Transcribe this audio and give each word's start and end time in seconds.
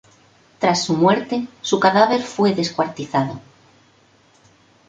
Tras 0.57 0.83
su 0.83 0.97
muerte 0.97 1.47
su 1.61 1.79
cadáver 1.79 2.23
fue 2.23 2.55
descuartizado. 2.55 3.39